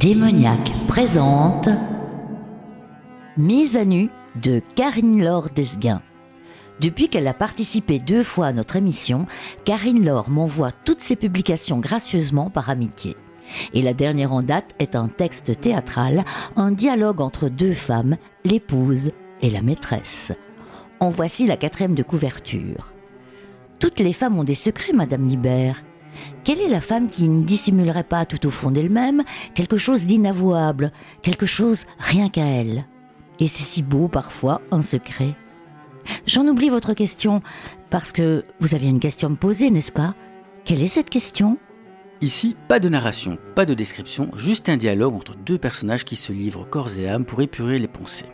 [0.00, 1.68] Démoniaque présente
[3.36, 6.02] Mise à nu de Karine Laure Desguin.
[6.80, 9.26] Depuis qu'elle a participé deux fois à notre émission,
[9.64, 13.16] Karine Laure m'envoie toutes ses publications gracieusement par amitié.
[13.74, 16.24] Et la dernière en date est un texte théâtral,
[16.54, 19.10] un dialogue entre deux femmes, l'épouse
[19.42, 20.30] et la maîtresse.
[21.00, 22.92] En voici la quatrième de couverture.
[23.80, 25.82] Toutes les femmes ont des secrets, Madame Libert.
[26.44, 29.22] Quelle est la femme qui ne dissimulerait pas tout au fond d'elle-même
[29.54, 32.86] quelque chose d'inavouable, quelque chose rien qu'à elle?
[33.40, 35.34] Et c'est si beau parfois, un secret.
[36.26, 37.42] J'en oublie votre question,
[37.90, 40.14] parce que vous aviez une question à me poser, n'est-ce pas?
[40.64, 41.58] Quelle est cette question?
[42.20, 46.32] Ici, pas de narration, pas de description, juste un dialogue entre deux personnages qui se
[46.32, 48.26] livrent corps et âme pour épurer les pensées.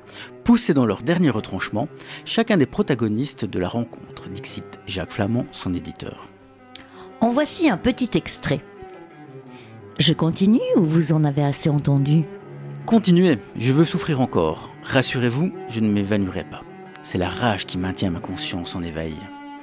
[0.43, 1.89] Poussés dans leur dernier retranchement,
[2.25, 6.29] chacun des protagonistes de la rencontre, dixit Jacques Flamand, son éditeur.
[7.25, 8.61] En voici un petit extrait.
[9.99, 12.25] Je continue ou vous en avez assez entendu?
[12.85, 14.69] Continuez, je veux souffrir encore.
[14.83, 16.61] Rassurez-vous, je ne m'évanouirai pas.
[17.03, 19.15] C'est la rage qui maintient ma conscience en éveil.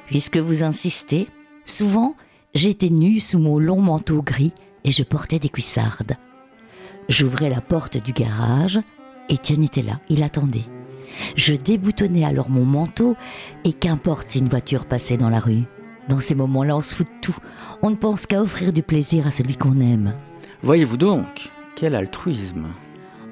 [0.07, 1.27] Puisque vous insistez,
[1.63, 2.15] souvent
[2.55, 4.53] j'étais nue sous mon long manteau gris
[4.83, 6.17] et je portais des cuissardes.
[7.09, 8.79] J'ouvrais la porte du garage,
[9.29, 10.65] Étienne était là, il attendait.
[11.35, 13.15] Je déboutonnais alors mon manteau
[13.65, 15.67] et qu'importe si une voiture passait dans la rue.
[16.09, 17.37] Dans ces moments-là, on se fout de tout.
[17.81, 20.13] On ne pense qu'à offrir du plaisir à celui qu'on aime.
[20.63, 22.67] Voyez-vous donc, quel altruisme.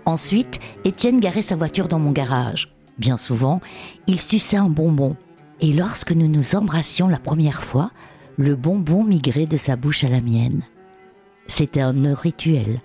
[0.06, 2.70] Ensuite, Étienne garait sa voiture dans mon garage.
[2.98, 3.61] Bien souvent,
[4.08, 5.16] il suçait un bonbon.
[5.61, 7.92] Et lorsque nous nous embrassions la première fois,
[8.38, 10.64] le bonbon migrait de sa bouche à la mienne.
[11.48, 12.81] C'était un rituel.